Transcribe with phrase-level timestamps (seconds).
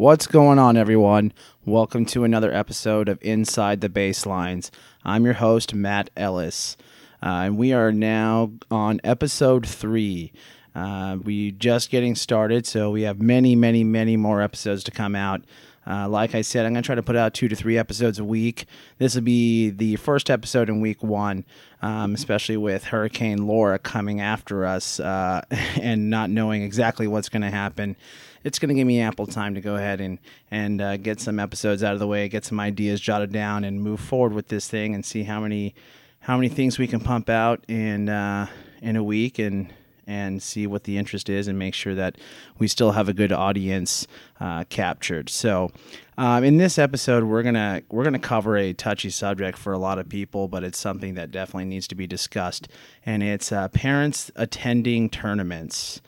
[0.00, 1.30] What's going on, everyone?
[1.66, 4.70] Welcome to another episode of Inside the Baselines.
[5.04, 6.78] I'm your host, Matt Ellis,
[7.22, 10.32] uh, and we are now on episode three.
[10.74, 15.14] Uh, we just getting started, so we have many, many, many more episodes to come
[15.14, 15.42] out.
[15.86, 18.18] Uh, like I said, I'm going to try to put out two to three episodes
[18.18, 18.64] a week.
[18.96, 21.44] This will be the first episode in week one,
[21.82, 25.42] um, especially with Hurricane Laura coming after us uh,
[25.80, 27.96] and not knowing exactly what's going to happen.
[28.42, 30.18] It's going to give me ample time to go ahead and
[30.50, 33.82] and uh, get some episodes out of the way, get some ideas jotted down, and
[33.82, 35.74] move forward with this thing and see how many
[36.20, 38.46] how many things we can pump out in uh,
[38.82, 39.72] in a week and
[40.06, 42.16] and see what the interest is and make sure that
[42.58, 44.08] we still have a good audience
[44.40, 45.30] uh, captured.
[45.30, 45.70] So,
[46.18, 49.98] um, in this episode, we're gonna we're gonna cover a touchy subject for a lot
[49.98, 52.68] of people, but it's something that definitely needs to be discussed,
[53.06, 56.00] and it's uh, parents attending tournaments.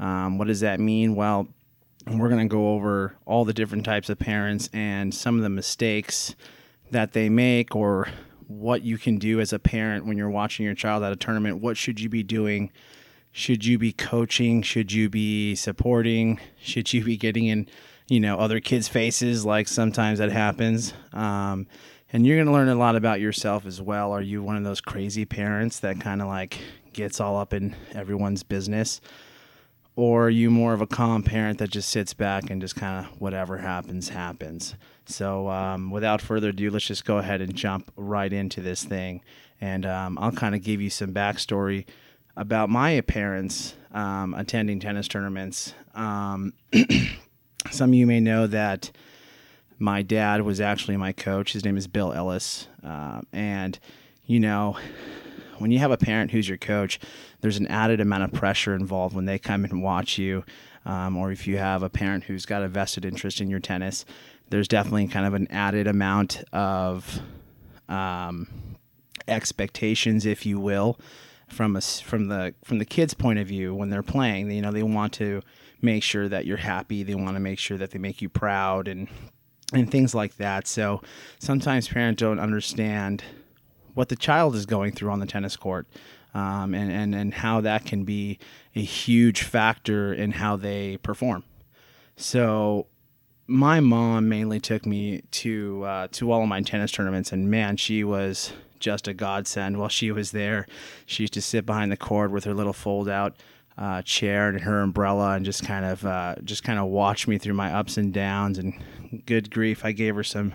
[0.00, 1.14] Um, what does that mean?
[1.14, 1.46] Well,
[2.06, 6.34] we're gonna go over all the different types of parents and some of the mistakes
[6.90, 8.08] that they make or
[8.46, 11.60] what you can do as a parent when you're watching your child at a tournament.
[11.60, 12.70] What should you be doing?
[13.32, 14.62] Should you be coaching?
[14.62, 16.40] Should you be supporting?
[16.60, 17.68] Should you be getting in,
[18.08, 20.94] you know, other kids' faces like sometimes that happens?
[21.12, 21.66] Um,
[22.12, 24.12] and you're going to learn a lot about yourself as well.
[24.12, 26.58] Are you one of those crazy parents that kind of like
[26.92, 29.00] gets all up in everyone's business?
[29.96, 33.04] Or are you more of a calm parent that just sits back and just kind
[33.04, 34.74] of whatever happens, happens?
[35.06, 39.22] So, um, without further ado, let's just go ahead and jump right into this thing.
[39.60, 41.86] And um, I'll kind of give you some backstory
[42.36, 45.74] about my parents um, attending tennis tournaments.
[45.94, 46.54] Um,
[47.70, 48.90] some of you may know that
[49.78, 51.52] my dad was actually my coach.
[51.52, 52.66] His name is Bill Ellis.
[52.82, 53.78] Uh, and,
[54.26, 54.76] you know,
[55.58, 56.98] when you have a parent who's your coach,
[57.40, 60.44] there's an added amount of pressure involved when they come and watch you.
[60.86, 64.04] Um, or if you have a parent who's got a vested interest in your tennis,
[64.50, 67.20] there's definitely kind of an added amount of
[67.88, 68.46] um,
[69.26, 70.98] expectations, if you will,
[71.48, 74.50] from a, from the from the kids' point of view when they're playing.
[74.50, 75.42] You know, they want to
[75.80, 77.02] make sure that you're happy.
[77.02, 79.08] They want to make sure that they make you proud and
[79.72, 80.66] and things like that.
[80.66, 81.02] So
[81.38, 83.24] sometimes parents don't understand
[83.94, 85.86] what the child is going through on the tennis court.
[86.34, 88.40] Um, and, and, and how that can be
[88.74, 91.44] a huge factor in how they perform.
[92.16, 92.88] So
[93.46, 97.76] my mom mainly took me to uh, to all of my tennis tournaments, and man,
[97.76, 99.78] she was just a godsend.
[99.78, 100.66] While she was there,
[101.06, 103.36] she used to sit behind the court with her little fold out
[103.76, 107.38] uh, chair and her umbrella, and just kind of uh, just kind of watch me
[107.38, 108.58] through my ups and downs.
[108.58, 108.74] And
[109.26, 110.54] good grief, I gave her some.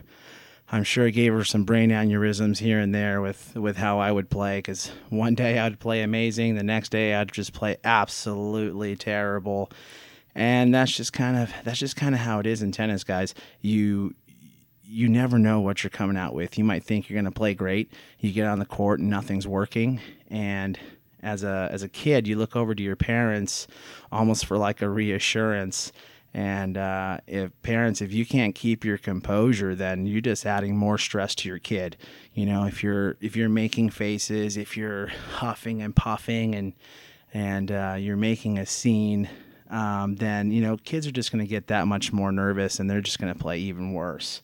[0.71, 4.11] I'm sure I gave her some brain aneurysms here and there with with how I
[4.11, 4.59] would play.
[4.59, 9.71] Because one day I'd play amazing, the next day I'd just play absolutely terrible.
[10.35, 13.33] And that's just kind of that's just kind of how it is in tennis guys.
[13.61, 14.13] You
[14.83, 16.57] you never know what you're coming out with.
[16.57, 17.93] You might think you're going to play great.
[18.19, 19.99] You get on the court and nothing's working.
[20.29, 20.79] And
[21.21, 23.67] as a as a kid you look over to your parents
[24.11, 25.91] almost for like a reassurance
[26.33, 30.97] and uh, if parents if you can't keep your composure then you're just adding more
[30.97, 31.97] stress to your kid
[32.33, 36.73] you know if you're if you're making faces if you're huffing and puffing and
[37.33, 39.29] and uh, you're making a scene
[39.69, 42.89] um, then you know kids are just going to get that much more nervous and
[42.89, 44.41] they're just going to play even worse.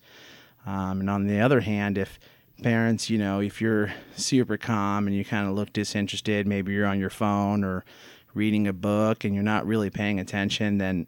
[0.66, 2.20] Um, and on the other hand, if
[2.64, 6.88] parents, you know, if you're super calm and you kind of look disinterested, maybe you're
[6.88, 7.84] on your phone or
[8.34, 11.08] reading a book and you're not really paying attention, then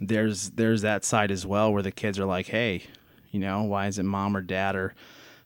[0.00, 2.84] there's there's that side as well where the kids are like, hey,
[3.30, 4.94] you know, why is it mom or dad or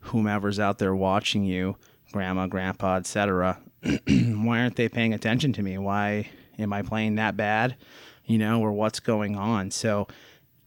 [0.00, 1.76] whomever's out there watching you,
[2.12, 3.58] grandma, grandpa, etc.
[4.06, 5.78] why aren't they paying attention to me?
[5.78, 6.30] Why
[6.60, 7.76] Am I playing that bad?
[8.26, 9.70] You know, or what's going on?
[9.70, 10.06] So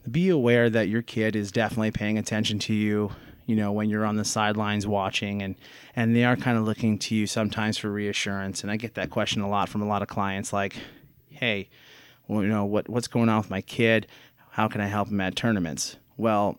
[0.10, 3.12] be aware that your kid is definitely paying attention to you
[3.46, 5.56] you know when you're on the sidelines watching and
[5.96, 9.10] and they are kind of looking to you sometimes for reassurance and i get that
[9.10, 10.76] question a lot from a lot of clients like
[11.30, 11.70] hey
[12.28, 14.07] well, you know what what's going on with my kid
[14.51, 16.58] how can i help him at tournaments well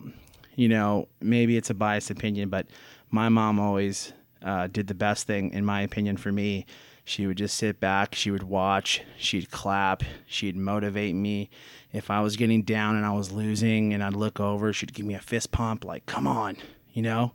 [0.55, 2.67] you know maybe it's a biased opinion but
[3.09, 4.13] my mom always
[4.43, 6.65] uh, did the best thing in my opinion for me
[7.07, 11.51] she would just sit back, she would watch, she'd clap, she'd motivate me.
[11.93, 15.05] If I was getting down and I was losing and I'd look over, she'd give
[15.05, 16.57] me a fist pump like, "Come on,
[16.93, 17.33] you know,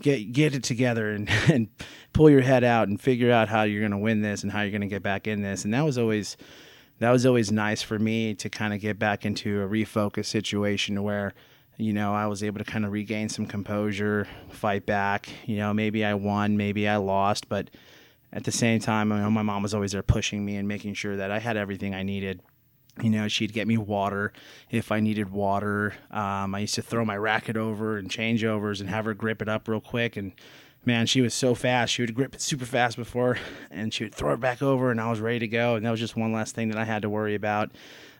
[0.00, 1.68] get get it together and and
[2.14, 4.62] pull your head out and figure out how you're going to win this and how
[4.62, 6.38] you're going to get back in this." And that was always
[7.00, 11.02] that was always nice for me to kind of get back into a refocus situation
[11.02, 11.34] where
[11.76, 15.30] you know, I was able to kind of regain some composure, fight back.
[15.46, 17.70] You know, maybe I won, maybe I lost, but
[18.34, 20.92] at the same time, I know my mom was always there pushing me and making
[20.92, 22.42] sure that I had everything I needed
[23.02, 24.32] you know, she'd get me water
[24.70, 25.94] if I needed water.
[26.10, 29.48] Um, I used to throw my racket over and changeovers and have her grip it
[29.48, 30.16] up real quick.
[30.16, 30.32] And
[30.84, 31.92] man, she was so fast.
[31.92, 33.38] She would grip it super fast before,
[33.70, 35.74] and she would throw it back over, and I was ready to go.
[35.74, 37.70] And that was just one last thing that I had to worry about.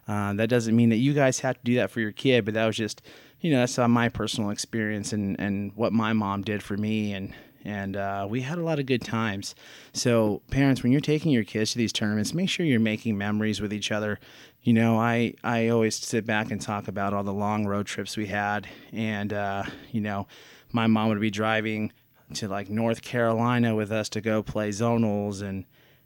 [0.09, 2.55] Uh, that doesn't mean that you guys have to do that for your kid, but
[2.55, 3.03] that was just,
[3.41, 7.13] you know, that's uh, my personal experience and and what my mom did for me,
[7.13, 7.33] and
[7.65, 9.55] and uh, we had a lot of good times.
[9.93, 13.61] So, parents, when you're taking your kids to these tournaments, make sure you're making memories
[13.61, 14.19] with each other.
[14.63, 18.17] You know, I I always sit back and talk about all the long road trips
[18.17, 20.27] we had, and uh, you know,
[20.73, 21.93] my mom would be driving
[22.35, 25.65] to like North Carolina with us to go play zonals, and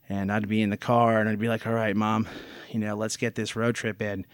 [0.08, 2.28] and I'd be in the car, and I'd be like, "All right, mom,
[2.70, 4.26] you know, let's get this road trip in."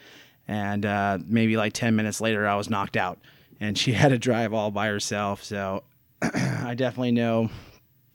[0.49, 3.19] And uh, maybe like ten minutes later, I was knocked out,
[3.61, 5.45] and she had to drive all by herself.
[5.45, 5.85] So
[6.23, 7.51] I definitely know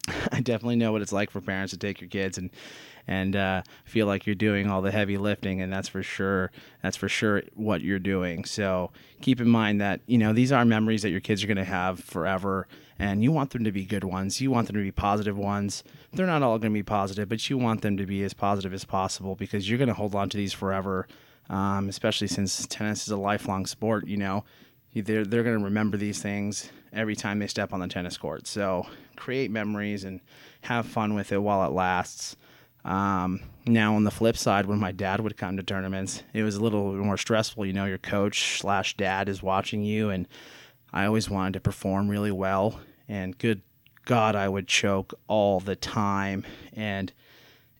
[0.32, 2.50] I definitely know what it's like for parents to take your kids and
[3.08, 6.52] and uh, feel like you're doing all the heavy lifting, and that's for sure.
[6.82, 8.46] That's for sure what you're doing.
[8.46, 8.92] So
[9.22, 11.64] keep in mind that you know these are memories that your kids are going to
[11.64, 12.68] have forever,
[12.98, 14.42] and you want them to be good ones.
[14.42, 15.84] You want them to be positive ones.
[16.14, 18.74] They're not all going to be positive, but you want them to be as positive
[18.74, 21.08] as possible because you're going to hold on to these forever.
[21.48, 24.44] Um, especially since tennis is a lifelong sport, you know,
[24.96, 28.48] they're they're going to remember these things every time they step on the tennis court.
[28.48, 30.22] So create memories and
[30.62, 32.36] have fun with it while it lasts.
[32.86, 36.56] Um, now on the flip side, when my dad would come to tournaments, it was
[36.56, 37.66] a little more stressful.
[37.66, 40.28] You know, your coach slash dad is watching you, and
[40.94, 42.80] I always wanted to perform really well.
[43.08, 43.62] And good
[44.06, 47.12] God, I would choke all the time, and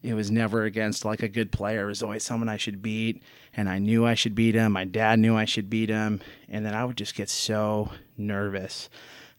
[0.02, 1.84] it was never against like a good player.
[1.84, 3.22] It was always someone I should beat,
[3.56, 4.72] and I knew I should beat him.
[4.72, 6.20] My dad knew I should beat him,
[6.50, 8.90] and then I would just get so nervous.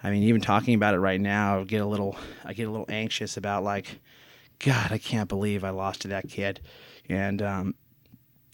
[0.00, 2.70] I mean, even talking about it right now, I get a little, I get a
[2.70, 3.98] little anxious about like
[4.58, 6.60] God, I can't believe I lost to that kid.
[7.08, 7.74] And um,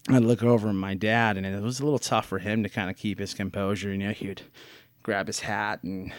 [0.09, 2.69] I look over at my dad, and it was a little tough for him to
[2.69, 3.91] kind of keep his composure.
[3.91, 4.41] You know, he'd
[5.01, 6.11] grab his hat and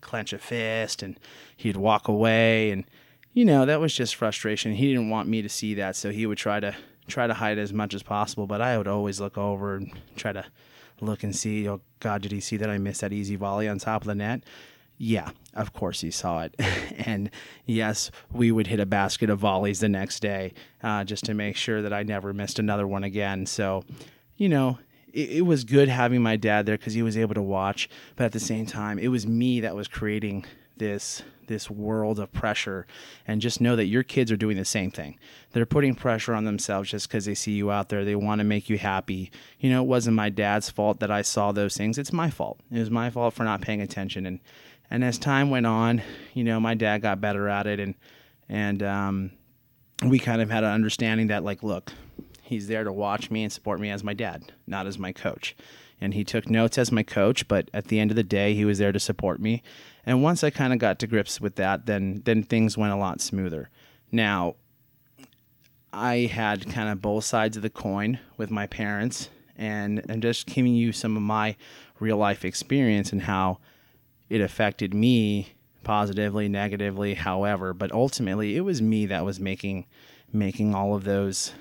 [0.00, 1.18] clench a fist, and
[1.56, 2.84] he'd walk away, and
[3.32, 4.72] you know that was just frustration.
[4.74, 6.76] He didn't want me to see that, so he would try to
[7.08, 8.46] try to hide as much as possible.
[8.46, 10.44] But I would always look over and try to
[11.00, 11.66] look and see.
[11.66, 14.14] Oh God, did he see that I missed that easy volley on top of the
[14.14, 14.44] net?
[15.02, 16.54] Yeah, of course he saw it.
[17.06, 17.30] and
[17.64, 20.52] yes, we would hit a basket of volleys the next day
[20.82, 23.46] uh, just to make sure that I never missed another one again.
[23.46, 23.82] So,
[24.36, 24.78] you know,
[25.10, 27.88] it, it was good having my dad there because he was able to watch.
[28.14, 30.44] But at the same time, it was me that was creating
[30.76, 32.86] this this world of pressure
[33.26, 35.18] and just know that your kids are doing the same thing.
[35.50, 38.04] They're putting pressure on themselves just because they see you out there.
[38.04, 39.32] They want to make you happy.
[39.58, 41.98] You know, it wasn't my dad's fault that I saw those things.
[41.98, 42.60] It's my fault.
[42.70, 44.38] It was my fault for not paying attention and
[44.90, 46.02] and as time went on,
[46.34, 47.94] you know, my dad got better at it, and
[48.48, 49.30] and um,
[50.04, 51.92] we kind of had an understanding that like, look,
[52.42, 55.56] he's there to watch me and support me as my dad, not as my coach.
[56.00, 58.64] And he took notes as my coach, but at the end of the day, he
[58.64, 59.62] was there to support me.
[60.06, 62.96] And once I kind of got to grips with that, then then things went a
[62.96, 63.70] lot smoother.
[64.10, 64.56] Now,
[65.92, 70.46] I had kind of both sides of the coin with my parents, and I'm just
[70.46, 71.56] giving you some of my
[72.00, 73.58] real life experience and how
[74.30, 79.86] it affected me positively, negatively, however, but ultimately it was me that was making
[80.32, 81.52] making all of those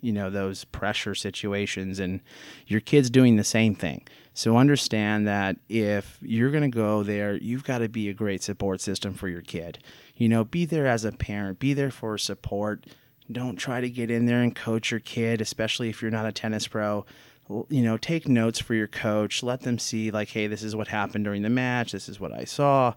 [0.00, 2.20] you know those pressure situations and
[2.66, 4.06] your kids doing the same thing.
[4.34, 8.42] So understand that if you're going to go there, you've got to be a great
[8.42, 9.78] support system for your kid.
[10.14, 12.86] You know, be there as a parent, be there for support.
[13.30, 16.32] Don't try to get in there and coach your kid, especially if you're not a
[16.32, 17.04] tennis pro
[17.48, 19.42] you know, take notes for your coach.
[19.42, 21.92] Let them see, like, hey, this is what happened during the match.
[21.92, 22.94] This is what I saw.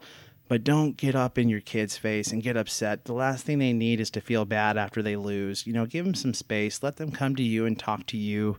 [0.48, 3.06] But don't get up in your kid's face and get upset.
[3.06, 5.68] The last thing they need is to feel bad after they lose.
[5.68, 6.82] You know, give them some space.
[6.82, 8.58] Let them come to you and talk to you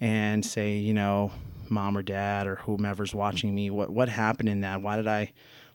[0.00, 1.30] and say, you know,
[1.68, 4.82] mom or dad or whomever's watching me, what what happened in that?
[4.82, 5.32] Why did I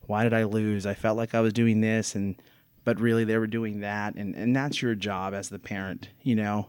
[0.07, 0.85] why did I lose?
[0.85, 2.35] I felt like I was doing this and
[2.83, 6.35] but really they were doing that and and that's your job as the parent, you
[6.35, 6.67] know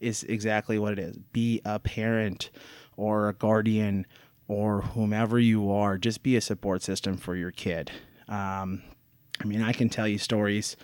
[0.00, 1.18] is exactly what it is.
[1.32, 2.50] Be a parent
[2.96, 4.06] or a guardian
[4.48, 5.98] or whomever you are.
[5.98, 7.90] Just be a support system for your kid.
[8.28, 8.82] Um,
[9.40, 10.76] I mean, I can tell you stories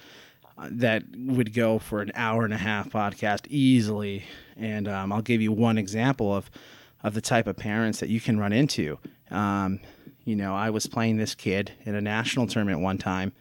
[0.58, 4.24] uh, that would go for an hour and a half podcast easily,
[4.56, 6.50] and um, I'll give you one example of
[7.02, 8.98] of the type of parents that you can run into.
[9.30, 9.80] Um,
[10.24, 13.32] you know, I was playing this kid in a national tournament one time,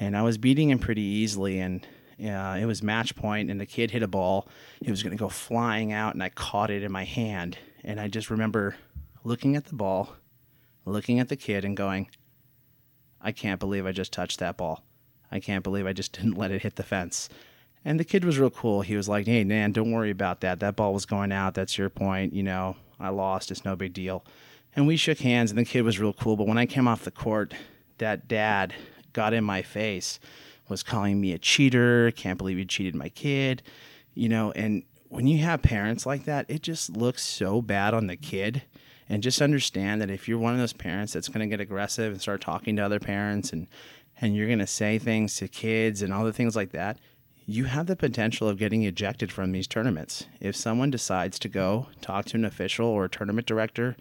[0.00, 1.86] and I was beating him pretty easily, and
[2.20, 4.48] uh, it was match point, and the kid hit a ball.
[4.80, 7.58] It was going to go flying out, and I caught it in my hand.
[7.84, 8.76] And I just remember
[9.22, 10.14] looking at the ball,
[10.84, 12.08] looking at the kid, and going,
[13.20, 14.82] I can't believe I just touched that ball.
[15.30, 17.28] I can't believe I just didn't let it hit the fence.
[17.84, 18.82] And the kid was real cool.
[18.82, 20.58] He was like, "Hey, man, don't worry about that.
[20.58, 21.54] That ball was going out.
[21.54, 22.32] That's your point.
[22.32, 23.50] You know, I lost.
[23.50, 24.24] It's no big deal."
[24.74, 26.36] And we shook hands, and the kid was real cool.
[26.36, 27.54] But when I came off the court,
[27.98, 28.74] that dad
[29.12, 30.18] got in my face,
[30.68, 32.10] was calling me a cheater.
[32.12, 33.62] Can't believe you cheated my kid.
[34.14, 38.06] You know, and when you have parents like that, it just looks so bad on
[38.06, 38.62] the kid.
[39.08, 42.12] And just understand that if you're one of those parents that's going to get aggressive
[42.12, 43.68] and start talking to other parents and
[44.20, 46.98] and you're going to say things to kids and all the things like that,
[47.44, 50.24] you have the potential of getting ejected from these tournaments.
[50.40, 53.94] If someone decides to go talk to an official or a tournament director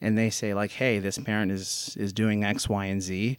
[0.00, 3.36] and they say like, "Hey, this parent is is doing X, Y, and Z,"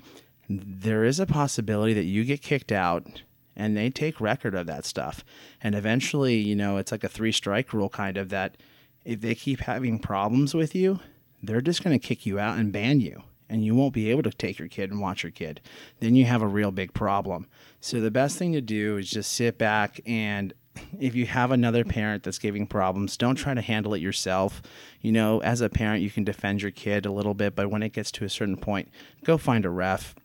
[0.50, 3.22] there is a possibility that you get kicked out
[3.56, 5.24] and they take record of that stuff.
[5.62, 8.58] And eventually, you know, it's like a three strike rule kind of that
[9.06, 11.00] if they keep having problems with you,
[11.44, 13.24] they're just going to kick you out and ban you.
[13.51, 15.60] And you won't be able to take your kid and watch your kid.
[16.00, 17.48] Then you have a real big problem.
[17.82, 20.53] So the best thing to do is just sit back and
[21.00, 24.62] if you have another parent that's giving problems, don't try to handle it yourself.
[25.01, 27.84] You know, as a parent, you can defend your kid a little bit, but when
[27.84, 28.89] it gets to a certain point,
[29.24, 30.15] go find a ref,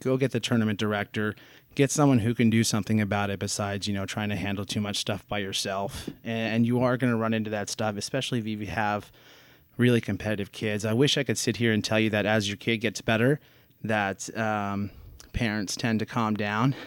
[0.00, 1.34] go get the tournament director,
[1.74, 4.80] get someone who can do something about it besides you know trying to handle too
[4.80, 6.08] much stuff by yourself.
[6.24, 9.10] And you are going to run into that stuff especially if you have
[9.76, 10.84] really competitive kids.
[10.84, 13.40] I wish i could sit here and tell you that as your kid gets better
[13.82, 14.90] that um,
[15.32, 16.74] parents tend to calm down.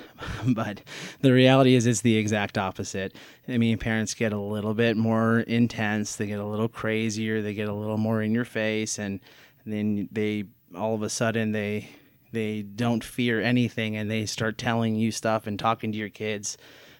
[0.47, 0.81] But
[1.21, 3.15] the reality is it's the exact opposite.
[3.49, 7.53] I mean parents get a little bit more intense they get a little crazier they
[7.53, 9.19] get a little more in your face and
[9.65, 11.89] then they all of a sudden they
[12.35, 16.57] they don't fear anything and they start telling you stuff and talking to your kids.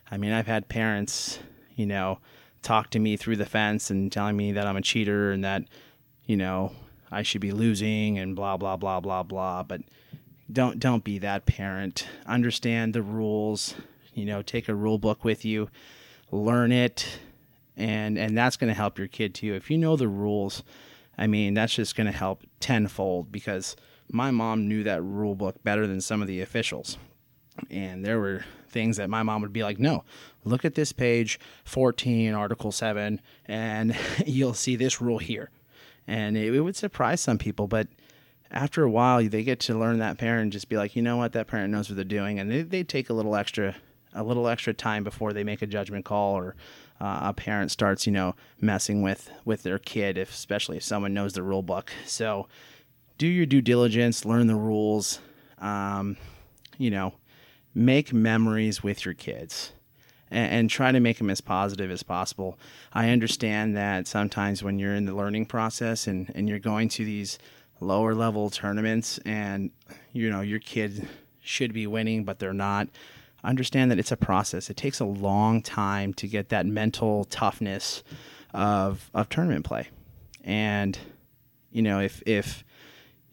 [0.10, 1.40] I mean, I've had parents,
[1.76, 2.20] you know,
[2.62, 5.64] talk to me through the fence and telling me that I'm a cheater and that,
[6.26, 6.72] you know,
[7.12, 9.82] I should be losing and blah blah blah blah blah, but
[10.52, 12.08] don't don't be that parent.
[12.26, 13.76] Understand the rules,
[14.14, 15.70] you know, take a rule book with you,
[16.32, 17.20] learn it
[17.78, 19.54] and and that's going to help your kid too.
[19.54, 20.64] If you know the rules,
[21.18, 23.76] I mean, that's just going to help tenfold because
[24.12, 26.98] my mom knew that rule book better than some of the officials.
[27.70, 30.04] And there were things that my mom would be like, no,
[30.44, 35.50] look at this page 14, Article 7, and you'll see this rule here.
[36.08, 37.88] And it, it would surprise some people, but
[38.52, 41.18] after a while, they get to learn that parent and just be like, you know
[41.18, 42.40] what, that parent knows what they're doing.
[42.40, 43.76] And they, they take a little extra
[44.18, 46.56] a little extra time before they make a judgment call or
[47.02, 51.14] uh, a parent starts, you know, messing with with their kid, if, especially if someone
[51.14, 51.92] knows the rule book.
[52.06, 52.48] So
[53.18, 55.20] do your due diligence, learn the rules,
[55.60, 56.18] um,
[56.78, 57.14] you know,
[57.74, 59.72] make memories with your kids
[60.32, 62.58] and, and, try to make them as positive as possible.
[62.94, 67.06] I understand that sometimes when you're in the learning process and, and you're going to
[67.06, 67.40] these
[67.80, 69.72] lower level tournaments and,
[70.14, 71.08] you know, your kid
[71.42, 72.88] should be winning, but they're not.
[73.44, 74.70] Understand that it's a process.
[74.70, 78.04] It takes a long time to get that mental toughness
[78.54, 79.90] of, of tournament play.
[80.44, 80.98] And,
[81.72, 82.65] you know, if, if,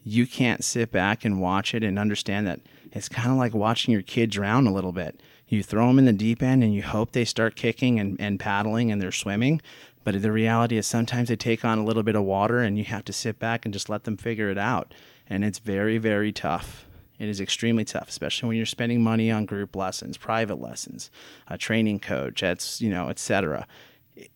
[0.04, 3.92] you can't sit back and watch it and understand that it's kind of like watching
[3.92, 5.20] your kid drown a little bit.
[5.48, 8.40] You throw them in the deep end and you hope they start kicking and, and
[8.40, 9.60] paddling and they're swimming.
[10.04, 12.84] But the reality is sometimes they take on a little bit of water and you
[12.84, 14.92] have to sit back and just let them figure it out.
[15.28, 16.86] And it's very, very tough.
[17.18, 21.10] It is extremely tough, especially when you're spending money on group lessons, private lessons,
[21.46, 23.66] a training coach, that's you know, etc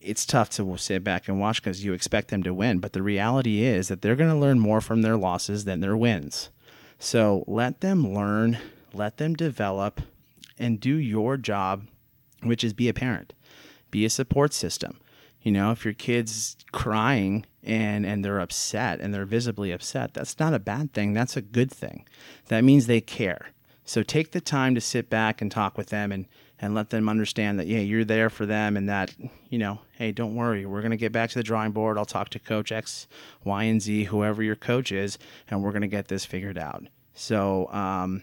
[0.00, 2.78] it's tough to sit back and watch because you expect them to win.
[2.78, 5.97] But the reality is that they're going to learn more from their losses than their
[5.97, 6.50] wins.
[6.99, 8.59] So let them learn,
[8.95, 10.00] let them develop,
[10.59, 11.87] and do your job,
[12.42, 13.35] which is be a parent,
[13.90, 14.99] be a support system.
[15.42, 20.38] You know, if your kid's crying and, and they're upset and they're visibly upset, that's
[20.40, 21.12] not a bad thing.
[21.12, 22.06] That's a good thing.
[22.49, 23.49] That means they care.
[23.85, 26.26] So take the time to sit back and talk with them and,
[26.61, 29.15] and let them understand that yeah you're there for them and that
[29.51, 31.99] you know hey don't worry we're going to get back to the drawing board.
[31.99, 33.07] I'll talk to coach x
[33.45, 36.85] y and z whoever your coach is and we're going to get this figured out.
[37.15, 38.23] So um,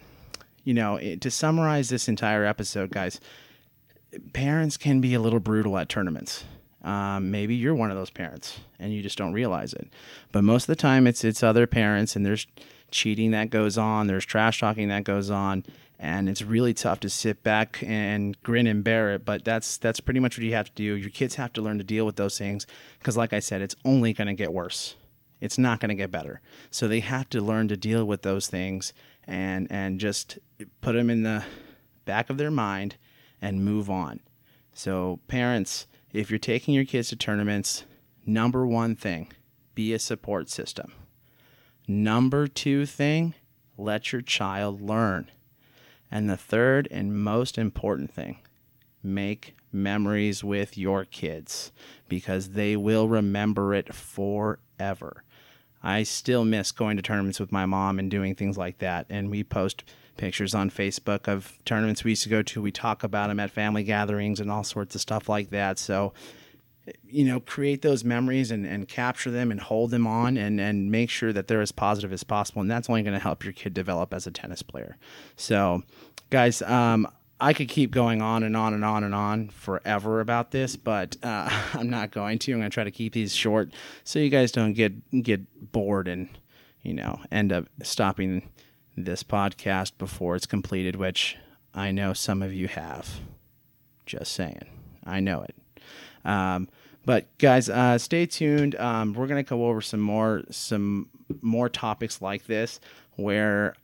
[0.64, 3.20] you know it, to summarize this entire episode guys
[4.32, 6.44] parents can be a little brutal at tournaments
[6.84, 9.88] um, maybe you're one of those parents and you just don't realize it.
[10.32, 12.46] But most of the time it's it's other parents and there's
[12.90, 15.64] cheating that goes on there's trash talking that goes on
[15.98, 19.24] and it's really tough to sit back and grin and bear it.
[19.24, 20.94] But that's that's pretty much what you have to do.
[20.94, 22.66] Your kids have to learn to deal with those things
[22.98, 24.94] because like i said it's only going to get worse.
[25.40, 26.40] It's not going to get better.
[26.70, 28.92] So they have to learn to deal with those things
[29.26, 30.38] and and just
[30.82, 31.44] put them in the
[32.04, 32.96] back of their mind
[33.40, 34.20] and move on.
[34.74, 37.84] So parents if you're taking your kids to tournaments
[38.24, 39.30] number one thing
[39.74, 40.90] be a support system
[41.86, 43.34] number two thing
[43.76, 45.30] let your child learn
[46.10, 48.38] and the third and most important thing
[49.02, 51.72] make memories with your kids
[52.08, 55.24] because they will remember it forever.
[55.82, 59.06] I still miss going to tournaments with my mom and doing things like that.
[59.10, 59.84] And we post
[60.16, 62.62] pictures on Facebook of tournaments we used to go to.
[62.62, 65.78] We talk about them at family gatherings and all sorts of stuff like that.
[65.78, 66.12] So,
[67.04, 70.90] you know, create those memories and, and capture them and hold them on and, and
[70.90, 72.60] make sure that they're as positive as possible.
[72.60, 74.96] And that's only going to help your kid develop as a tennis player.
[75.36, 75.82] So,
[76.30, 77.08] guys, um,
[77.40, 81.16] I could keep going on and on and on and on forever about this, but
[81.22, 82.52] uh, I'm not going to.
[82.52, 83.72] I'm going to try to keep these short
[84.04, 86.28] so you guys don't get get bored and
[86.82, 88.48] you know end up stopping
[88.96, 91.36] this podcast before it's completed, which
[91.74, 93.20] I know some of you have.
[94.06, 94.64] Just saying,
[95.04, 95.54] I know it.
[96.24, 96.68] Um,
[97.04, 98.74] but guys, uh, stay tuned.
[98.76, 101.08] Um, we're gonna go over some more some
[101.42, 102.80] more topics like this
[103.16, 103.74] where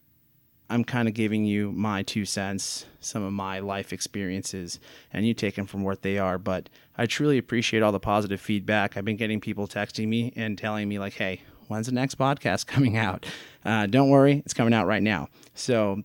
[0.70, 4.78] I'm kind of giving you my two cents, some of my life experiences,
[5.12, 6.38] and you take them from what they are.
[6.38, 8.96] But I truly appreciate all the positive feedback.
[8.96, 12.66] I've been getting people texting me and telling me, like, hey, when's the next podcast
[12.66, 13.24] coming out?
[13.64, 15.28] Uh, don't worry, it's coming out right now.
[15.54, 16.02] So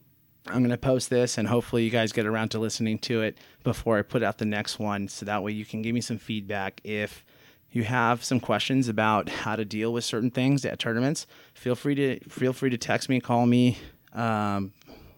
[0.47, 3.37] I'm going to post this, and hopefully, you guys get around to listening to it
[3.63, 5.07] before I put out the next one.
[5.07, 7.25] So that way, you can give me some feedback if
[7.71, 11.93] you have some questions about how to deal with certain things at tournaments, feel free
[11.95, 13.77] to feel free to text me, call me,
[14.13, 14.71] um,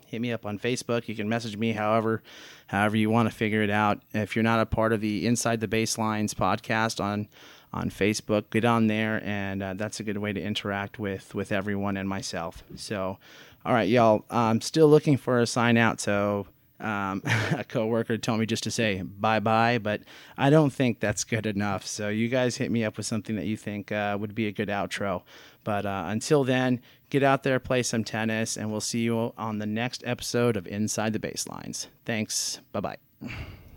[0.08, 1.08] hit me up on Facebook.
[1.08, 2.24] You can message me however
[2.66, 4.02] however you want to figure it out.
[4.14, 7.28] If you're not a part of the Inside the Baselines podcast on
[7.74, 11.52] on Facebook, get on there, and uh, that's a good way to interact with with
[11.52, 12.64] everyone and myself.
[12.76, 13.18] So,
[13.66, 14.26] all right, y'all.
[14.30, 16.00] I'm still looking for a sign out.
[16.00, 16.48] So.
[16.80, 17.24] Um,
[17.58, 20.02] a coworker told me just to say bye bye, but
[20.38, 21.88] I don't think that's good enough.
[21.88, 24.52] So you guys hit me up with something that you think uh, would be a
[24.52, 25.24] good outro.
[25.64, 29.58] But uh, until then, get out there, play some tennis, and we'll see you on
[29.58, 31.88] the next episode of Inside the Baselines.
[32.06, 32.60] Thanks.
[32.72, 32.98] Bye bye.